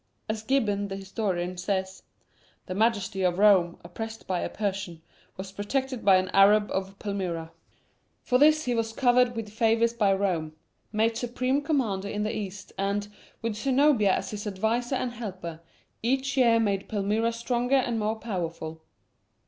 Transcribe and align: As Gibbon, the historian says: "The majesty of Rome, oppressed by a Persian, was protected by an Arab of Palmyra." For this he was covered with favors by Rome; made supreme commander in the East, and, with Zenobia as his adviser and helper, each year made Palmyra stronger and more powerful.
As 0.27 0.41
Gibbon, 0.41 0.87
the 0.87 0.95
historian 0.95 1.57
says: 1.57 2.01
"The 2.65 2.73
majesty 2.73 3.21
of 3.21 3.37
Rome, 3.37 3.77
oppressed 3.83 4.25
by 4.25 4.39
a 4.39 4.49
Persian, 4.49 5.03
was 5.37 5.51
protected 5.51 6.03
by 6.03 6.15
an 6.15 6.29
Arab 6.29 6.71
of 6.71 6.97
Palmyra." 6.97 7.51
For 8.23 8.39
this 8.39 8.65
he 8.65 8.73
was 8.73 8.93
covered 8.93 9.35
with 9.35 9.53
favors 9.53 9.93
by 9.93 10.11
Rome; 10.15 10.53
made 10.91 11.17
supreme 11.17 11.61
commander 11.61 12.09
in 12.09 12.23
the 12.23 12.35
East, 12.35 12.73
and, 12.79 13.09
with 13.43 13.53
Zenobia 13.55 14.15
as 14.15 14.31
his 14.31 14.47
adviser 14.47 14.95
and 14.95 15.11
helper, 15.11 15.59
each 16.01 16.35
year 16.35 16.59
made 16.59 16.89
Palmyra 16.89 17.31
stronger 17.31 17.75
and 17.75 17.99
more 17.99 18.15
powerful. 18.15 18.81